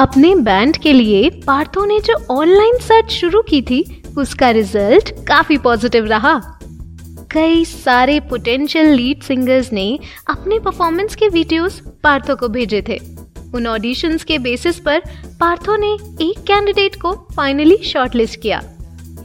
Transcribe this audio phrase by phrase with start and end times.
[0.00, 5.56] अपने बैंड के लिए पार्थो ने जो ऑनलाइन सर्च शुरू की थी, उसका रिज़ल्ट काफ़ी
[5.58, 6.34] पॉजिटिव रहा।
[7.32, 12.98] कई सारे पोटेंशियल लीड सिंगर्स ने अपने परफॉर्मेंस के वीडियोस पार्थो को भेजे थे।
[13.54, 15.00] उन ऑडिशंस के बेसिस पर
[15.40, 15.92] पार्थो ने
[16.24, 18.60] एक कैंडिडेट को फाइनली शॉर्टलिस्ट किया।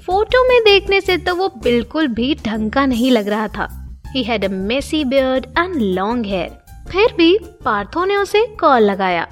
[0.05, 3.67] फ़ोटो में देखने से तो वो बिल्कुल भी ढंग का नहीं लग रहा था।
[4.15, 6.57] He had a messy beard and long hair
[6.91, 9.27] फिर भी पार्थो ने उसे कॉल लगाया।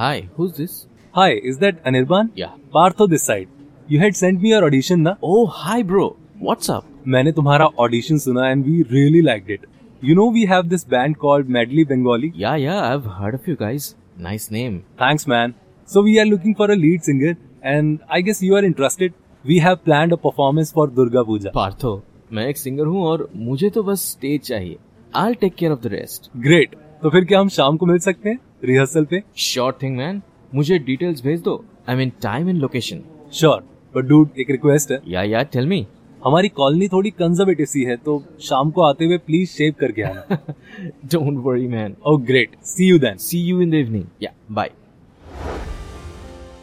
[0.00, 0.86] Hi, who's this?
[1.12, 2.30] Hi, is that Anirban?
[2.34, 2.52] Yeah.
[2.74, 3.48] Partho this side.
[3.88, 5.14] You had sent me your audition na?
[5.22, 6.16] Oh, hi, bro.
[6.38, 6.84] What's up?
[7.06, 9.66] मैंने तुम्हारा audition सुना and we really liked it.
[10.02, 12.32] You know we have this band called Medley Bengali.
[12.34, 13.94] Yeah, yeah, I've heard of you guys.
[14.18, 14.84] Nice name.
[14.98, 15.54] Thanks man.
[15.86, 19.14] So we are looking for a lead singer and I guess you are interested.
[19.44, 21.52] We have planned a performance for Durga Puja.
[21.54, 24.76] Partho मैं एक singer हूँ और मुझे तो बस stage चाहिए
[25.14, 26.28] I'll take care of the rest.
[26.48, 26.74] Great.
[27.03, 30.19] तो फिर क्या हम शाम को मिल सकते हैं रिहर्सल पे Sure thing, man.
[30.55, 32.99] मुझे डिटेल्स भेज दो I mean time and location.
[33.33, 33.63] Sure
[33.95, 35.83] but dude एक रिक्वेस्ट है Yeah, yeah, tell me.
[36.25, 40.37] हमारी कॉलोनी थोड़ी कंजर्वेटिव सी है तो शाम को आते हुए प्लीज़ शेव करके आना
[41.13, 41.95] don't worry, man.
[42.07, 44.05] Oh great see you then See you in the evening.
[44.23, 44.69] Yeah, bye.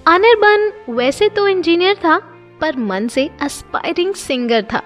[0.07, 2.17] Anirban वैसे तो इंजीनियर था
[2.61, 4.83] पर मन से एस्पायरिंग सिंगर था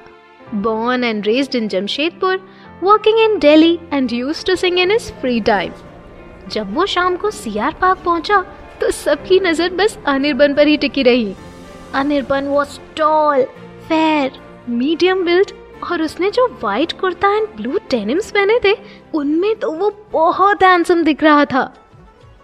[0.64, 2.41] born and raised in Jamshedpur
[2.83, 5.72] working in Delhi and use to sing in is free time
[6.52, 8.40] जब वो शाम को सीआर पार्क पहुँचा
[8.80, 11.34] तो सबकी नज़र बस अनिर्बन पर ही टिकी रही।
[11.95, 13.42] Anirban was tall
[13.89, 14.40] fair
[14.70, 15.52] medium build
[15.84, 18.74] और उसने जो white kurta and blue denims पहने थे,
[19.14, 21.73] उनमें तो वो बहुत हैंडसम दिख रहा था।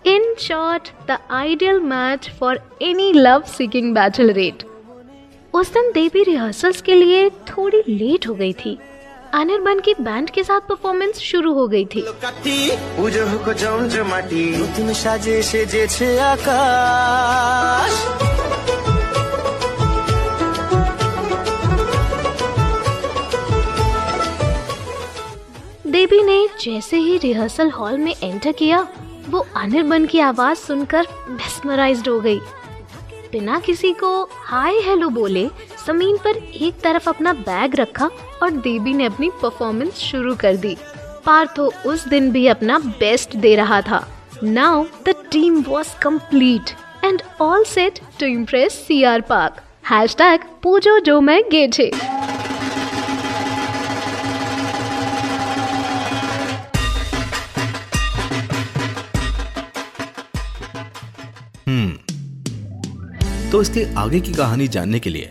[0.07, 4.65] In short the ideal match for any love seeking bachelorette
[5.55, 8.79] उस दिन देवी रिहर्सल्स के लिए थोड़ी लेट हो गई थी।
[9.35, 12.01] अनिर्बन की बैंड के साथ परफॉर्मेंस शुरू हो गई थी।
[25.87, 28.87] देवी ने जैसे ही रिहर्सल हॉल में एंटर किया
[29.29, 32.39] वो अनिर्बन की आवाज़ सुनकर मेस्मराइज्ड हो गई।
[33.33, 35.49] बिना किसी को हाय हेलो बोले
[35.89, 38.11] ज़मीन पर एक तरफ़ अपना बैग रखा
[38.43, 40.77] और देवी ने अपनी परफॉर्मेंस शुरू कर दी।
[41.27, 44.05] पार्थो उस दिन भी अपना बेस्ट दे रहा था।
[44.43, 46.71] Now the team was complete
[47.05, 49.63] and all set to impress C R Park
[50.17, 51.91] hashtag Pujo जो मैं गेछे
[63.51, 65.31] तो इसके आगे की कहानी जानने के लिए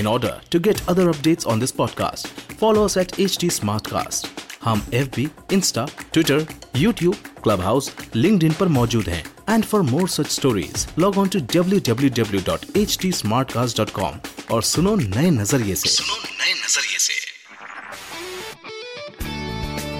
[0.00, 2.20] In order to get other updates on this podcast,
[2.62, 4.20] follow us at HT Smartcast.
[4.64, 5.18] हम FB,
[5.56, 6.38] Insta, Twitter,
[6.82, 7.86] YouTube, Clubhouse,
[8.16, 14.14] LinkedIn पर मौजूद हैं and for more such stories log on to www.htsmartcast.com
[14.52, 17.12] और सुनो नए नजरिए से सुनो नए नजरिए से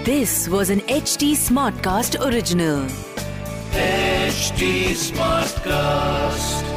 [0.07, 2.83] This was an HD Smartcast original.
[3.77, 4.67] HD
[5.05, 6.68] Smartcast.